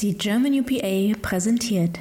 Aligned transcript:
Die 0.00 0.16
German 0.16 0.52
UPA 0.52 1.18
präsentiert. 1.20 1.98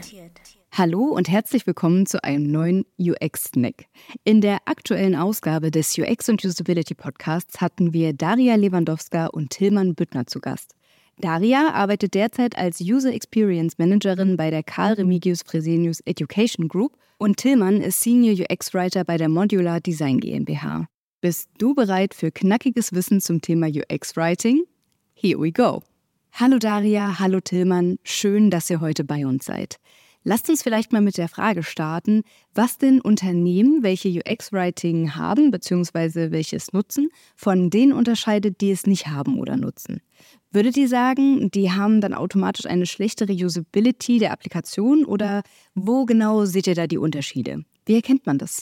Hallo 0.72 1.06
und 1.06 1.30
herzlich 1.30 1.66
willkommen 1.66 2.06
zu 2.06 2.24
einem 2.24 2.52
neuen 2.52 2.86
UX-Snack. 3.00 3.86
In 4.24 4.40
der 4.40 4.60
aktuellen 4.66 5.16
Ausgabe 5.16 5.72
des 5.72 5.98
UX 5.98 6.30
und 6.30 6.46
Usability 6.46 6.94
Podcasts 6.94 7.60
hatten 7.60 7.94
wir 7.94 8.14
Daria 8.14 8.54
Lewandowska 8.54 9.26
und 9.26 9.50
Tilman 9.50 9.96
Büttner 9.96 10.28
zu 10.28 10.40
Gast. 10.40 10.76
Daria 11.18 11.72
arbeitet 11.74 12.14
derzeit 12.14 12.56
als 12.56 12.80
User 12.82 13.12
Experience 13.12 13.80
Managerin 13.80 14.38
bei 14.38 14.52
der 14.52 14.62
Karl 14.62 14.94
Remigius 14.94 15.42
Fresenius 15.42 16.02
Education 16.02 16.68
Group 16.68 16.96
und 17.18 17.38
Tillmann 17.38 17.82
ist 17.82 18.02
Senior 18.02 18.46
UX 18.48 18.76
Writer 18.76 19.06
bei 19.06 19.18
der 19.18 19.30
Modular 19.30 19.80
Design 19.82 20.20
GmbH. 20.20 20.86
Bist 21.20 21.50
du 21.58 21.74
bereit 21.74 22.14
für 22.14 22.30
knackiges 22.30 22.94
Wissen 22.94 23.22
zum 23.22 23.42
Thema 23.42 23.66
UX 23.66 24.16
Writing? 24.16 24.66
Here 25.16 25.42
we 25.42 25.52
go. 25.52 25.82
Hallo 26.40 26.60
Daria, 26.60 27.18
hallo 27.18 27.40
Tillmann, 27.40 27.98
schön, 28.04 28.52
dass 28.52 28.70
ihr 28.70 28.80
heute 28.80 29.04
bei 29.04 29.26
uns 29.26 29.46
seid. 29.46 29.78
Lasst 30.24 30.48
uns 30.52 30.62
vielleicht 30.62 30.94
mal 30.94 31.02
mit 31.02 31.18
der 31.18 31.30
Frage 31.30 31.64
starten, 31.64 32.22
was 32.54 32.78
denn 32.78 33.02
Unternehmen, 33.02 33.82
welche 33.82 34.10
UX-Writing 34.10 35.16
haben 35.16 35.50
bzw. 35.50 36.30
welches 36.30 36.74
nutzen, 36.74 37.10
von 37.36 37.72
denen 37.72 37.92
unterscheidet, 37.92 38.62
die 38.62 38.70
es 38.70 38.86
nicht 38.86 39.08
haben 39.08 39.40
oder 39.40 39.58
nutzen. 39.58 40.00
Würdet 40.52 40.78
ihr 40.78 40.88
sagen, 40.88 41.50
die 41.50 41.72
haben 41.72 42.02
dann 42.02 42.14
automatisch 42.14 42.68
eine 42.68 42.86
schlechtere 42.86 43.34
Usability 43.34 44.20
der 44.20 44.32
Applikation 44.32 45.06
oder 45.06 45.42
wo 45.74 46.06
genau 46.06 46.46
seht 46.46 46.68
ihr 46.68 46.76
da 46.76 46.86
die 46.86 47.00
Unterschiede? 47.00 47.64
Wie 47.88 47.96
erkennt 47.96 48.28
man 48.28 48.38
das? 48.38 48.62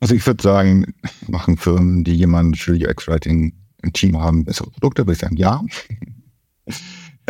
Also 0.00 0.16
ich 0.16 0.26
würde 0.26 0.42
sagen, 0.42 0.92
machen 1.28 1.58
Firmen, 1.58 2.02
die 2.02 2.16
jemanden 2.16 2.56
für 2.56 2.72
UX-Writing 2.72 3.52
im 3.84 3.92
Team 3.92 4.18
haben, 4.18 4.44
bessere 4.44 4.68
Produkte, 4.72 5.02
würde 5.02 5.12
ich 5.12 5.18
sagen, 5.20 5.36
ja. 5.36 5.62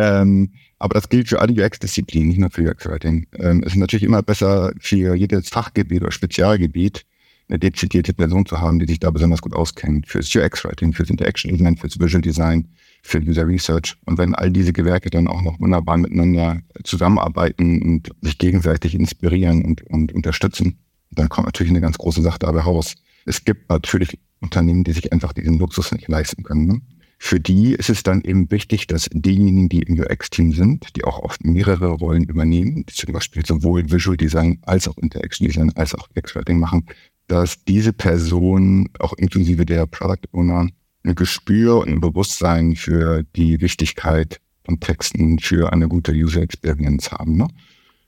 Ähm, 0.02 0.50
aber 0.78 0.94
das 0.94 1.08
gilt 1.08 1.28
für 1.28 1.40
alle 1.40 1.52
UX-Disziplinen, 1.52 2.28
nicht 2.28 2.38
nur 2.38 2.50
für 2.50 2.68
UX-Writing. 2.68 3.26
Ähm, 3.38 3.62
es 3.64 3.74
ist 3.74 3.78
natürlich 3.78 4.02
immer 4.02 4.22
besser, 4.22 4.72
für 4.80 5.14
jedes 5.14 5.48
Fachgebiet 5.48 6.02
oder 6.02 6.10
Spezialgebiet 6.10 7.04
eine 7.48 7.60
dezidierte 7.60 8.12
Person 8.12 8.46
zu 8.46 8.60
haben, 8.60 8.80
die 8.80 8.86
sich 8.86 8.98
da 8.98 9.10
besonders 9.10 9.42
gut 9.42 9.54
auskennt. 9.54 10.08
Fürs 10.08 10.34
UX-Writing, 10.34 10.92
fürs 10.92 11.10
Interaction 11.10 11.52
Design, 11.52 11.76
fürs 11.76 12.00
Visual 12.00 12.20
Design, 12.20 12.68
für 13.02 13.18
User 13.18 13.46
Research. 13.46 13.96
Und 14.06 14.18
wenn 14.18 14.34
all 14.34 14.50
diese 14.50 14.72
Gewerke 14.72 15.10
dann 15.10 15.28
auch 15.28 15.42
noch 15.42 15.60
wunderbar 15.60 15.98
miteinander 15.98 16.60
zusammenarbeiten 16.82 17.82
und 17.82 18.10
sich 18.20 18.38
gegenseitig 18.38 18.94
inspirieren 18.94 19.64
und, 19.64 19.82
und 19.82 20.12
unterstützen, 20.12 20.78
dann 21.10 21.28
kommt 21.28 21.46
natürlich 21.46 21.70
eine 21.70 21.80
ganz 21.80 21.98
große 21.98 22.22
Sache 22.22 22.38
dabei 22.40 22.60
raus. 22.60 22.94
Es 23.24 23.44
gibt 23.44 23.68
natürlich 23.68 24.18
Unternehmen, 24.40 24.82
die 24.82 24.92
sich 24.92 25.12
einfach 25.12 25.32
diesen 25.32 25.58
Luxus 25.58 25.92
nicht 25.92 26.08
leisten 26.08 26.42
können. 26.42 26.66
Ne? 26.66 26.80
Für 27.24 27.38
die 27.38 27.74
ist 27.74 27.88
es 27.88 28.02
dann 28.02 28.22
eben 28.22 28.50
wichtig, 28.50 28.88
dass 28.88 29.08
diejenigen, 29.12 29.68
die 29.68 29.82
im 29.82 29.96
UX-Team 29.98 30.52
sind, 30.52 30.96
die 30.96 31.04
auch 31.04 31.20
oft 31.20 31.44
mehrere 31.44 31.86
Rollen 31.86 32.24
übernehmen, 32.24 32.84
zum 32.92 33.12
Beispiel 33.12 33.46
sowohl 33.46 33.88
Visual 33.88 34.16
Design 34.16 34.58
als 34.62 34.88
auch 34.88 34.98
Interaction 34.98 35.46
Design 35.46 35.70
als 35.76 35.94
auch 35.94 36.08
UX-Writing 36.16 36.58
machen, 36.58 36.84
dass 37.28 37.64
diese 37.64 37.92
Person 37.92 38.88
auch 38.98 39.12
inklusive 39.12 39.64
der 39.64 39.86
Product 39.86 40.26
Owner 40.32 40.68
ein 41.04 41.14
Gespür 41.14 41.78
und 41.78 41.90
ein 41.90 42.00
Bewusstsein 42.00 42.74
für 42.74 43.22
die 43.36 43.60
Wichtigkeit 43.60 44.40
von 44.64 44.80
Texten 44.80 45.38
für 45.38 45.72
eine 45.72 45.86
gute 45.86 46.10
User 46.10 46.42
Experience 46.42 47.12
haben. 47.12 47.36
Ne? 47.36 47.46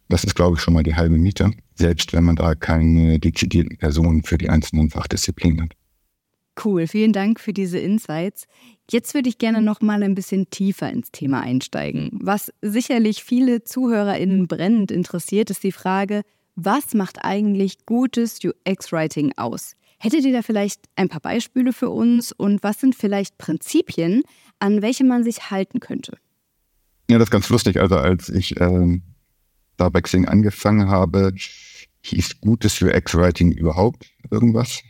Das 0.09 0.25
ist, 0.25 0.35
glaube 0.35 0.57
ich, 0.57 0.61
schon 0.61 0.75
mal 0.75 0.83
die 0.83 0.97
halbe 0.97 1.19
Miete, 1.19 1.53
selbst 1.77 2.13
wenn 2.15 2.25
man 2.25 2.35
da 2.35 2.57
keine 2.57 3.21
dezidierten 3.21 3.79
Personen 3.79 4.25
für 4.25 4.39
die 4.39 4.51
einzelnen 4.51 4.91
Fachdisziplinen 4.91 5.63
hat. 5.63 5.77
Cool, 6.63 6.87
vielen 6.87 7.13
Dank 7.13 7.41
für 7.41 7.53
diese 7.53 7.79
Insights. 7.79 8.47
Jetzt 8.91 9.15
würde 9.15 9.29
ich 9.29 9.39
gerne 9.39 9.61
noch 9.61 9.81
mal 9.81 10.03
ein 10.03 10.15
bisschen 10.15 10.51
tiefer 10.51 10.91
ins 10.91 11.11
Thema 11.11 11.41
einsteigen. 11.41 12.11
Was 12.13 12.53
sicherlich 12.63 13.25
viele 13.25 13.65
ZuhörerInnen 13.65 14.47
brennend 14.47 14.91
interessiert, 14.91 15.51
ist 15.51 15.65
die 15.65 15.73
Frage, 15.73 16.23
was 16.55 16.95
macht 16.95 17.25
eigentlich 17.25 17.87
gutes 17.87 18.39
UX-Writing 18.45 19.33
aus? 19.37 19.75
Hättet 19.99 20.25
ihr 20.25 20.33
da 20.33 20.43
vielleicht 20.43 20.83
ein 20.97 21.09
paar 21.09 21.21
Beispiele 21.21 21.73
für 21.73 21.91
uns 21.91 22.31
und 22.31 22.63
was 22.63 22.81
sind 22.81 22.95
vielleicht 22.95 23.39
Prinzipien, 23.39 24.23
an 24.59 24.83
welche 24.83 25.05
man 25.05 25.25
sich 25.25 25.51
halten 25.51 25.81
könnte? 25.81 26.19
Ja, 27.11 27.19
das 27.19 27.27
ist 27.27 27.33
ganz 27.33 27.49
lustig. 27.49 27.81
Also 27.81 27.97
als 27.97 28.29
ich 28.29 28.61
ähm, 28.61 29.03
da 29.77 29.89
bei 29.89 30.01
Xing 30.01 30.27
angefangen 30.27 30.89
habe, 30.89 31.33
hieß 32.03 32.41
gutes 32.41 32.81
UX-Writing 32.81 33.53
überhaupt 33.53 34.07
irgendwas? 34.31 34.83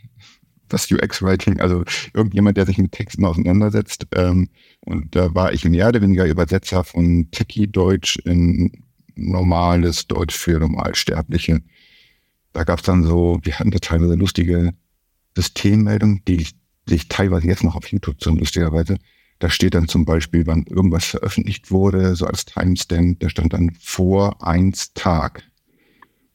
Das 0.67 0.89
UX-Writing, 0.91 1.59
also 1.59 1.83
irgendjemand, 2.13 2.57
der 2.57 2.65
sich 2.65 2.77
mit 2.77 2.91
Texten 2.91 3.25
auseinandersetzt. 3.25 4.07
Ähm, 4.13 4.49
und 4.81 5.15
da 5.15 5.33
war 5.35 5.53
ich 5.53 5.65
mehr 5.65 5.89
oder 5.89 6.01
weniger 6.01 6.25
Übersetzer 6.25 6.83
von 6.83 7.29
Techie-Deutsch 7.31 8.17
in 8.25 8.71
normales 9.15 10.07
Deutsch 10.07 10.35
für 10.35 10.59
Normalsterbliche. 10.59 11.61
Da 12.53 12.63
gab 12.63 12.79
es 12.79 12.85
dann 12.85 13.03
so, 13.03 13.39
wir 13.43 13.59
hatten 13.59 13.71
da 13.71 13.79
teilweise 13.79 14.15
lustige 14.15 14.73
Systemmeldungen, 15.35 16.21
die 16.27 16.47
sich 16.87 17.07
teilweise 17.09 17.47
jetzt 17.47 17.63
noch 17.63 17.75
auf 17.75 17.87
YouTube 17.87 18.23
sind, 18.23 18.39
lustigerweise. 18.39 18.97
Da 19.39 19.49
steht 19.49 19.73
dann 19.73 19.87
zum 19.87 20.05
Beispiel, 20.05 20.47
wann 20.47 20.63
irgendwas 20.63 21.05
veröffentlicht 21.05 21.71
wurde, 21.71 22.15
so 22.15 22.25
als 22.25 22.45
Timestamp, 22.45 23.19
da 23.19 23.29
stand 23.29 23.53
dann 23.53 23.71
vor 23.81 24.41
eins 24.45 24.93
Tag. 24.93 25.43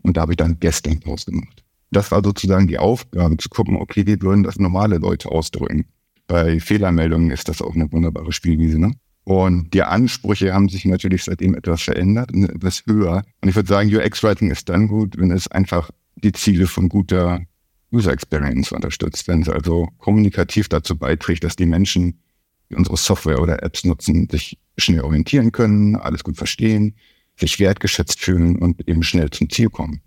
Und 0.03 0.17
da 0.17 0.23
habe 0.23 0.33
ich 0.33 0.37
dann 0.37 0.59
gestern 0.61 1.01
gemacht. 1.01 1.65
Das 1.91 2.11
war 2.11 2.23
sozusagen 2.23 2.69
die 2.69 2.79
Aufgabe, 2.79 3.37
zu 3.37 3.49
gucken, 3.49 3.77
okay, 3.77 4.07
wie 4.07 4.21
würden 4.21 4.45
das 4.45 4.59
normale 4.59 4.99
Leute 4.99 5.31
ausdrücken. 5.31 5.87
Bei 6.27 6.61
Fehlermeldungen 6.61 7.31
ist 7.31 7.49
das 7.49 7.61
auch 7.61 7.75
eine 7.75 7.91
wunderbare 7.91 8.33
Spielwiese. 8.33 8.79
Ne? 8.79 8.93
Und 9.25 9.75
die 9.75 9.83
Ansprüche 9.83 10.55
haben 10.55 10.69
sich 10.69 10.85
natürlich 10.85 11.25
seitdem 11.25 11.55
etwas 11.55 11.83
verändert 11.83 12.33
und 12.33 12.49
etwas 12.49 12.85
höher. 12.87 13.25
Und 13.41 13.49
ich 13.49 13.57
würde 13.57 13.69
sagen, 13.69 13.95
UX-Writing 13.95 14.51
ist 14.51 14.69
dann 14.69 14.89
gut, 14.89 15.19
wenn 15.19 15.31
es 15.31 15.49
einfach 15.49 15.91
die 16.17 16.33
Ziele 16.33 16.67
von 16.67 16.89
guter 16.89 17.41
User 17.93 18.13
Experience 18.13 18.73
unterstützt, 18.73 19.27
wenn 19.27 19.43
es 19.43 19.49
also 19.49 19.89
kommunikativ 19.99 20.69
dazu 20.69 20.97
beiträgt, 20.97 21.45
dass 21.45 21.57
die 21.57 21.67
Menschen, 21.67 22.21
die 22.71 22.77
unsere 22.77 22.97
Software 22.97 23.41
oder 23.41 23.63
Apps 23.63 23.85
nutzen, 23.85 24.29
sich 24.31 24.59
schnell 24.79 25.01
orientieren 25.01 25.53
können, 25.53 25.97
alles 25.97 26.23
gut 26.23 26.37
verstehen, 26.37 26.95
sich 27.37 27.59
wertgeschätzt 27.59 28.21
fühlen 28.21 28.57
und 28.57 28.87
eben 28.89 29.03
schnell 29.03 29.31
zum 29.31 29.51
Ziel 29.51 29.71
kommen. 29.71 30.01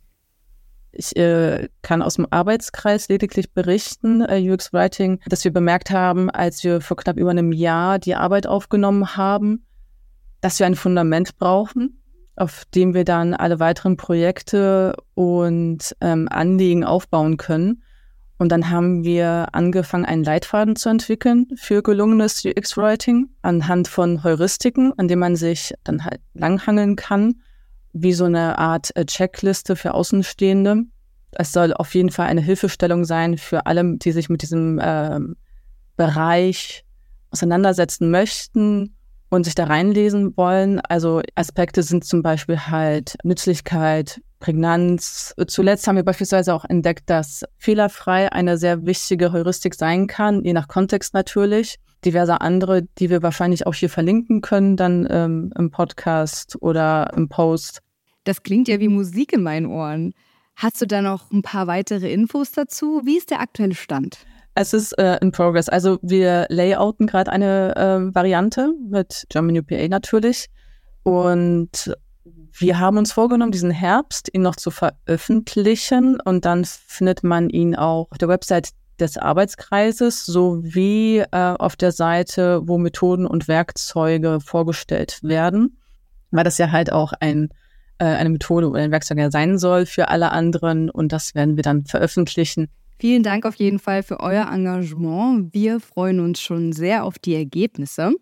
Ich 0.95 1.15
äh, 1.15 1.69
kann 1.81 2.03
aus 2.03 2.15
dem 2.15 2.27
Arbeitskreis 2.29 3.09
lediglich 3.09 3.51
berichten, 3.51 4.21
äh, 4.21 4.39
UX 4.47 4.73
Writing, 4.73 5.19
dass 5.25 5.43
wir 5.43 5.51
bemerkt 5.51 5.89
haben, 5.89 6.29
als 6.29 6.63
wir 6.63 6.81
vor 6.81 6.97
knapp 6.97 7.17
über 7.17 7.31
einem 7.31 7.51
Jahr 7.51 7.97
die 7.97 8.13
Arbeit 8.13 8.45
aufgenommen 8.45 9.17
haben, 9.17 9.65
dass 10.41 10.59
wir 10.59 10.67
ein 10.67 10.75
Fundament 10.75 11.39
brauchen, 11.39 11.99
auf 12.35 12.65
dem 12.75 12.93
wir 12.93 13.05
dann 13.05 13.33
alle 13.33 13.59
weiteren 13.59 13.97
Projekte 13.97 14.95
und 15.15 15.95
ähm, 15.99 16.27
Anliegen 16.29 16.83
aufbauen 16.83 17.37
können. 17.37 17.81
Und 18.37 18.51
dann 18.51 18.69
haben 18.69 19.03
wir 19.03 19.47
angefangen, 19.53 20.05
einen 20.05 20.23
Leitfaden 20.23 20.75
zu 20.75 20.89
entwickeln 20.89 21.47
für 21.55 21.81
gelungenes 21.81 22.45
UX-Writing 22.45 23.29
anhand 23.41 23.87
von 23.87 24.23
Heuristiken, 24.23 24.93
an 24.97 25.07
dem 25.07 25.19
man 25.19 25.35
sich 25.37 25.73
dann 25.83 26.05
halt 26.05 26.21
langhangeln 26.35 26.95
kann 26.95 27.41
wie 27.93 28.13
so 28.13 28.25
eine 28.25 28.57
Art 28.57 28.95
äh, 28.95 29.05
Checkliste 29.05 29.75
für 29.75 29.93
Außenstehende. 29.93 30.83
Es 31.31 31.51
soll 31.51 31.73
auf 31.73 31.95
jeden 31.95 32.11
Fall 32.11 32.27
eine 32.27 32.41
Hilfestellung 32.41 33.05
sein 33.05 33.37
für 33.37 33.65
alle, 33.65 33.97
die 33.97 34.11
sich 34.11 34.29
mit 34.29 34.41
diesem 34.41 34.79
äh, 34.79 35.19
Bereich 35.95 36.85
auseinandersetzen 37.31 38.11
möchten 38.11 38.95
und 39.29 39.45
sich 39.45 39.55
da 39.55 39.65
reinlesen 39.65 40.37
wollen. 40.37 40.79
Also 40.81 41.21
Aspekte 41.35 41.81
sind 41.81 42.03
zum 42.03 42.21
Beispiel 42.21 42.59
halt 42.59 43.15
Nützlichkeit, 43.23 44.21
Prägnanz. 44.39 45.33
Zuletzt 45.47 45.87
haben 45.87 45.95
wir 45.95 46.03
beispielsweise 46.03 46.53
auch 46.53 46.65
entdeckt, 46.65 47.09
dass 47.09 47.43
fehlerfrei 47.57 48.31
eine 48.31 48.57
sehr 48.57 48.85
wichtige 48.85 49.31
Heuristik 49.31 49.73
sein 49.73 50.05
kann, 50.07 50.43
je 50.43 50.53
nach 50.53 50.67
Kontext 50.67 51.13
natürlich 51.13 51.79
diverse 52.05 52.41
andere, 52.41 52.83
die 52.99 53.09
wir 53.09 53.23
wahrscheinlich 53.23 53.67
auch 53.67 53.73
hier 53.73 53.89
verlinken 53.89 54.41
können, 54.41 54.77
dann 54.77 55.07
ähm, 55.09 55.53
im 55.57 55.71
Podcast 55.71 56.57
oder 56.61 57.11
im 57.15 57.29
Post. 57.29 57.81
Das 58.23 58.43
klingt 58.43 58.67
ja 58.67 58.79
wie 58.79 58.87
Musik 58.87 59.33
in 59.33 59.43
meinen 59.43 59.65
Ohren. 59.65 60.13
Hast 60.55 60.81
du 60.81 60.85
da 60.85 61.01
noch 61.01 61.31
ein 61.31 61.41
paar 61.41 61.67
weitere 61.67 62.11
Infos 62.11 62.51
dazu? 62.51 63.01
Wie 63.03 63.17
ist 63.17 63.31
der 63.31 63.41
aktuelle 63.41 63.75
Stand? 63.75 64.19
Es 64.55 64.73
ist 64.73 64.97
äh, 64.99 65.17
in 65.19 65.31
Progress. 65.31 65.67
Also 65.67 65.97
wir 66.01 66.45
layouten 66.49 67.07
gerade 67.07 67.31
eine 67.31 67.75
äh, 67.75 68.15
Variante 68.15 68.73
mit 68.87 69.25
German 69.29 69.57
UPA 69.57 69.87
natürlich. 69.87 70.47
Und 71.01 71.93
wir 72.55 72.79
haben 72.79 72.97
uns 72.97 73.11
vorgenommen, 73.11 73.51
diesen 73.51 73.71
Herbst 73.71 74.29
ihn 74.31 74.43
noch 74.43 74.55
zu 74.55 74.69
veröffentlichen 74.69 76.19
und 76.21 76.45
dann 76.45 76.65
findet 76.65 77.23
man 77.23 77.49
ihn 77.49 77.75
auch 77.75 78.07
auf 78.11 78.17
der 78.19 78.27
Website 78.27 78.69
des 79.03 79.17
Arbeitskreises 79.17 80.25
sowie 80.25 81.19
äh, 81.19 81.27
auf 81.31 81.75
der 81.75 81.91
Seite, 81.91 82.61
wo 82.65 82.77
Methoden 82.77 83.27
und 83.27 83.47
Werkzeuge 83.47 84.39
vorgestellt 84.39 85.19
werden, 85.21 85.77
weil 86.31 86.43
das 86.43 86.57
ja 86.57 86.71
halt 86.71 86.91
auch 86.91 87.13
ein, 87.19 87.49
äh, 87.99 88.05
eine 88.05 88.29
Methode 88.29 88.69
oder 88.69 88.81
ein 88.81 88.91
Werkzeug 88.91 89.19
ja 89.19 89.29
sein 89.29 89.57
soll 89.59 89.85
für 89.85 90.09
alle 90.09 90.31
anderen 90.31 90.89
und 90.89 91.11
das 91.11 91.35
werden 91.35 91.55
wir 91.55 91.63
dann 91.63 91.85
veröffentlichen. 91.85 92.69
Vielen 92.99 93.23
Dank 93.23 93.45
auf 93.45 93.55
jeden 93.55 93.79
Fall 93.79 94.01
für 94.01 94.19
euer 94.21 94.47
Engagement. 94.51 95.53
Wir 95.53 95.79
freuen 95.79 96.19
uns 96.19 96.39
schon 96.39 96.71
sehr 96.71 97.03
auf 97.03 97.19
die 97.19 97.35
Ergebnisse. 97.35 98.13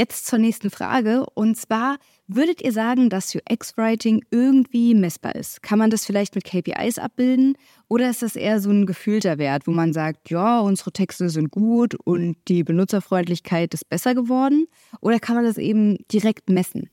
Jetzt 0.00 0.26
zur 0.26 0.38
nächsten 0.38 0.70
Frage. 0.70 1.26
Und 1.34 1.58
zwar, 1.58 1.98
würdet 2.26 2.62
ihr 2.62 2.72
sagen, 2.72 3.10
dass 3.10 3.34
UX-Writing 3.34 4.24
irgendwie 4.30 4.94
messbar 4.94 5.34
ist? 5.34 5.62
Kann 5.62 5.78
man 5.78 5.90
das 5.90 6.06
vielleicht 6.06 6.34
mit 6.34 6.44
KPIs 6.44 6.98
abbilden? 6.98 7.58
Oder 7.86 8.08
ist 8.08 8.22
das 8.22 8.34
eher 8.34 8.62
so 8.62 8.70
ein 8.70 8.86
gefühlter 8.86 9.36
Wert, 9.36 9.66
wo 9.66 9.72
man 9.72 9.92
sagt, 9.92 10.30
ja, 10.30 10.60
unsere 10.60 10.90
Texte 10.90 11.28
sind 11.28 11.50
gut 11.50 11.96
und 11.96 12.38
die 12.48 12.64
Benutzerfreundlichkeit 12.64 13.74
ist 13.74 13.90
besser 13.90 14.14
geworden? 14.14 14.68
Oder 15.02 15.20
kann 15.20 15.36
man 15.36 15.44
das 15.44 15.58
eben 15.58 15.98
direkt 16.10 16.48
messen? 16.48 16.88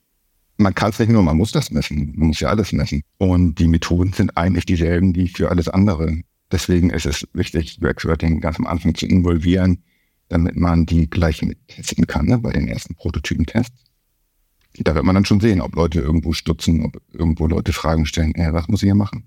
Man 0.57 0.75
kann 0.75 0.89
es 0.89 0.99
nicht 0.99 1.07
nur, 1.09 1.23
man 1.23 1.37
muss 1.37 1.53
das 1.53 1.71
messen. 1.71 2.13
Man 2.17 2.27
muss 2.27 2.41
ja 2.41 2.49
alles 2.49 2.73
messen. 2.73 3.03
Und 3.19 3.55
die 3.55 3.69
Methoden 3.69 4.11
sind 4.11 4.35
eigentlich 4.35 4.65
dieselben, 4.65 5.15
wie 5.15 5.29
für 5.29 5.49
alles 5.49 5.69
andere. 5.69 6.23
Deswegen 6.51 6.89
ist 6.89 7.05
es 7.05 7.25
wichtig, 7.31 7.79
UX-Writing 7.81 8.41
ganz 8.41 8.59
am 8.59 8.67
Anfang 8.67 8.95
zu 8.95 9.05
involvieren, 9.05 9.81
damit 10.29 10.55
man 10.55 10.85
die 10.85 11.09
gleich 11.09 11.41
mit 11.41 11.57
testen 11.67 12.07
kann, 12.07 12.25
ne, 12.25 12.37
bei 12.37 12.51
den 12.51 12.67
ersten 12.67 12.95
Prototypentests. 12.95 13.83
Da 14.79 14.93
wird 14.93 15.05
man 15.05 15.15
dann 15.15 15.25
schon 15.25 15.39
sehen, 15.39 15.61
ob 15.61 15.75
Leute 15.75 16.01
irgendwo 16.01 16.33
stutzen, 16.33 16.85
ob 16.85 17.01
irgendwo 17.11 17.47
Leute 17.47 17.73
Fragen 17.73 18.05
stellen, 18.05 18.35
äh, 18.35 18.53
was 18.53 18.67
muss 18.67 18.83
ich 18.83 18.87
hier 18.87 18.95
machen? 18.95 19.23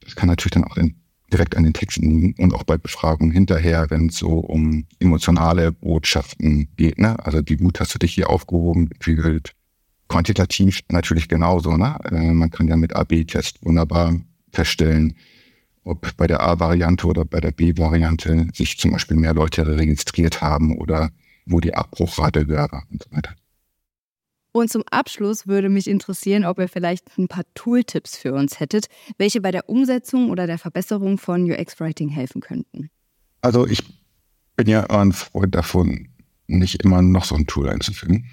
Das 0.00 0.16
kann 0.16 0.28
natürlich 0.28 0.52
dann 0.52 0.64
auch 0.64 0.76
in, 0.76 0.96
direkt 1.32 1.56
an 1.56 1.62
den 1.62 1.72
Texten 1.72 2.10
liegen 2.10 2.34
und 2.42 2.52
auch 2.52 2.64
bei 2.64 2.76
Befragungen 2.76 3.32
hinterher, 3.32 3.88
wenn 3.88 4.08
es 4.08 4.16
so 4.16 4.38
um 4.38 4.84
emotionale 4.98 5.72
Botschaften 5.72 6.68
geht. 6.76 6.98
Ne? 6.98 7.16
Also 7.24 7.40
wie 7.46 7.56
gut 7.56 7.80
hast 7.80 7.94
du 7.94 7.98
dich 7.98 8.14
hier 8.14 8.28
aufgehoben, 8.28 8.90
gefühlt? 8.90 9.52
Quantitativ 10.08 10.80
natürlich 10.90 11.28
genauso. 11.28 11.76
Ne? 11.76 11.96
Äh, 12.10 12.32
man 12.32 12.50
kann 12.50 12.68
ja 12.68 12.76
mit 12.76 12.94
AB-Test 12.94 13.64
wunderbar 13.64 14.14
feststellen, 14.52 15.14
ob 15.84 16.16
bei 16.16 16.26
der 16.26 16.40
A-Variante 16.40 17.06
oder 17.06 17.24
bei 17.24 17.40
der 17.40 17.50
B-Variante 17.50 18.48
sich 18.54 18.78
zum 18.78 18.92
Beispiel 18.92 19.16
mehr 19.16 19.34
Leute 19.34 19.66
registriert 19.66 20.40
haben 20.40 20.78
oder 20.78 21.10
wo 21.46 21.60
die 21.60 21.74
Abbruchrate 21.74 22.46
höher 22.46 22.70
war 22.70 22.84
und 22.90 23.02
so 23.02 23.16
weiter. 23.16 23.34
Und 24.52 24.70
zum 24.70 24.82
Abschluss 24.90 25.46
würde 25.46 25.70
mich 25.70 25.88
interessieren, 25.88 26.44
ob 26.44 26.58
ihr 26.58 26.68
vielleicht 26.68 27.18
ein 27.18 27.26
paar 27.26 27.44
Tooltips 27.54 28.18
für 28.18 28.34
uns 28.34 28.60
hättet, 28.60 28.86
welche 29.16 29.40
bei 29.40 29.50
der 29.50 29.68
Umsetzung 29.68 30.30
oder 30.30 30.46
der 30.46 30.58
Verbesserung 30.58 31.16
von 31.16 31.50
UX-Writing 31.50 32.10
helfen 32.10 32.42
könnten. 32.42 32.90
Also 33.40 33.66
ich 33.66 33.82
bin 34.56 34.68
ja 34.68 34.84
ein 34.90 35.12
Freund 35.12 35.54
davon, 35.54 36.08
nicht 36.46 36.82
immer 36.84 37.00
noch 37.00 37.24
so 37.24 37.34
ein 37.34 37.46
Tool 37.46 37.70
einzufügen. 37.70 38.26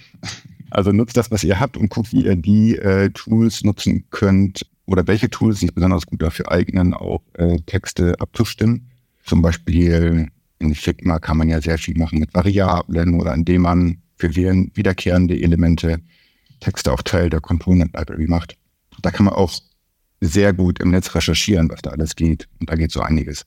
Also 0.72 0.92
nutzt 0.92 1.18
das, 1.18 1.32
was 1.32 1.44
ihr 1.44 1.60
habt 1.60 1.78
und 1.78 1.90
guckt, 1.90 2.12
wie 2.12 2.26
ihr 2.26 2.36
die 2.36 2.76
äh, 2.76 3.10
Tools 3.12 3.64
nutzen 3.64 4.06
könnt, 4.12 4.68
oder 4.90 5.06
welche 5.06 5.30
Tools 5.30 5.60
sich 5.60 5.74
besonders 5.74 6.06
gut 6.08 6.22
dafür 6.22 6.52
eignen, 6.52 6.96
auch 6.96 7.22
äh, 7.34 7.58
Texte 7.68 8.20
abzustimmen. 8.20 8.90
Zum 9.24 9.42
Beispiel 9.44 10.28
in 10.58 10.74
Figma 10.74 11.20
kann 11.20 11.38
man 11.38 11.48
ja 11.48 11.62
sehr 11.62 11.78
viel 11.78 11.96
machen 11.96 12.20
mit 12.20 12.34
Variablen 12.34 13.20
oder 13.20 13.34
indem 13.36 13.62
man 13.62 14.02
für 14.18 14.36
wiederkehrende 14.36 15.40
Elemente 15.40 16.00
Texte 16.60 16.92
auch 16.92 17.04
Teil 17.04 17.30
der 17.30 17.40
Component 17.40 17.96
Library 17.96 18.28
macht. 18.28 18.58
Da 19.02 19.12
kann 19.12 19.26
man 19.26 19.36
auch 19.36 19.54
sehr 20.22 20.54
gut 20.54 20.80
im 20.80 20.90
Netz 20.90 21.14
recherchieren, 21.14 21.70
was 21.70 21.82
da 21.84 21.92
alles 21.92 22.16
geht. 22.16 22.50
Und 22.60 22.70
da 22.70 22.76
geht 22.76 22.92
so 22.92 23.02
einiges. 23.02 23.46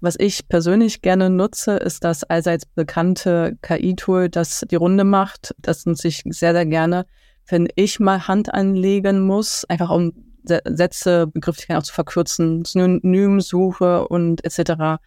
Was 0.00 0.16
ich 0.18 0.48
persönlich 0.48 1.02
gerne 1.02 1.30
nutze, 1.30 1.76
ist 1.76 2.02
das 2.02 2.24
allseits 2.24 2.66
bekannte 2.66 3.56
KI-Tool, 3.62 4.28
das 4.28 4.64
die 4.68 4.76
Runde 4.76 5.04
macht. 5.04 5.54
Das 5.58 5.86
nutze 5.86 6.08
ich 6.08 6.22
sehr, 6.26 6.52
sehr 6.52 6.66
gerne, 6.66 7.06
wenn 7.46 7.68
ich 7.76 8.00
mal 8.00 8.26
Hand 8.26 8.52
anlegen 8.52 9.20
muss, 9.20 9.64
einfach 9.66 9.90
um 9.90 10.12
Sätze, 10.44 11.26
Begrifflichkeiten 11.26 11.80
auch 11.80 11.84
zu 11.84 11.92
verkürzen, 11.92 12.64
Synonymsuche 12.64 14.06
und 14.08 14.44
etc. 14.44 15.00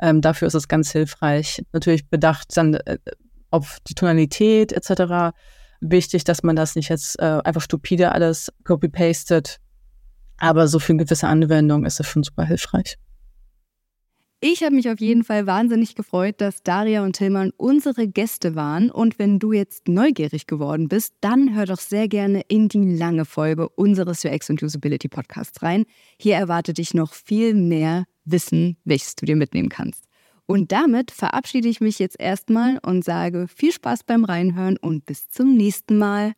Ähm, 0.00 0.20
dafür 0.20 0.48
ist 0.48 0.54
es 0.54 0.68
ganz 0.68 0.92
hilfreich. 0.92 1.62
Natürlich 1.72 2.08
bedacht 2.08 2.56
dann 2.56 2.74
äh, 2.74 2.98
auf 3.50 3.78
die 3.88 3.94
Tonalität 3.94 4.72
etc. 4.72 5.34
Wichtig, 5.80 6.24
dass 6.24 6.42
man 6.42 6.56
das 6.56 6.74
nicht 6.74 6.88
jetzt 6.88 7.18
äh, 7.18 7.40
einfach 7.44 7.62
stupide 7.62 8.12
alles 8.12 8.52
copy-pastet. 8.64 9.58
Aber 10.38 10.68
so 10.68 10.78
für 10.78 10.92
eine 10.92 11.04
gewisse 11.04 11.26
Anwendung 11.26 11.84
ist 11.84 12.00
es 12.00 12.06
schon 12.06 12.22
super 12.22 12.44
hilfreich. 12.44 12.96
Ich 14.40 14.62
habe 14.62 14.76
mich 14.76 14.88
auf 14.88 15.00
jeden 15.00 15.24
Fall 15.24 15.48
wahnsinnig 15.48 15.96
gefreut, 15.96 16.36
dass 16.40 16.62
Daria 16.62 17.02
und 17.02 17.14
Tillmann 17.14 17.50
unsere 17.56 18.06
Gäste 18.06 18.54
waren. 18.54 18.88
Und 18.88 19.18
wenn 19.18 19.40
du 19.40 19.52
jetzt 19.52 19.88
neugierig 19.88 20.46
geworden 20.46 20.86
bist, 20.86 21.14
dann 21.20 21.56
hör 21.56 21.66
doch 21.66 21.80
sehr 21.80 22.06
gerne 22.06 22.42
in 22.46 22.68
die 22.68 22.94
lange 22.94 23.24
Folge 23.24 23.68
unseres 23.68 24.24
UX 24.24 24.48
und 24.48 24.62
Usability 24.62 25.08
Podcasts 25.08 25.60
rein. 25.60 25.86
Hier 26.20 26.36
erwartet 26.36 26.78
dich 26.78 26.94
noch 26.94 27.14
viel 27.14 27.52
mehr 27.52 28.04
Wissen, 28.24 28.76
welches 28.84 29.16
du 29.16 29.26
dir 29.26 29.34
mitnehmen 29.34 29.70
kannst. 29.70 30.04
Und 30.46 30.70
damit 30.70 31.10
verabschiede 31.10 31.68
ich 31.68 31.80
mich 31.80 31.98
jetzt 31.98 32.20
erstmal 32.20 32.78
und 32.86 33.04
sage 33.04 33.48
viel 33.48 33.72
Spaß 33.72 34.04
beim 34.04 34.24
Reinhören 34.24 34.76
und 34.76 35.04
bis 35.04 35.28
zum 35.28 35.56
nächsten 35.56 35.98
Mal. 35.98 36.34